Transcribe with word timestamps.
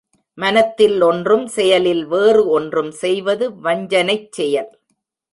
மனத்தில் 0.37 1.01
ஒன்றும் 1.01 1.45
செயலில் 1.47 2.01
வேறு 2.05 2.41
ஒன்றும் 2.47 2.91
செய்வது 2.91 3.47
வஞ்சனைச் 3.61 4.31
செயல். 4.31 4.71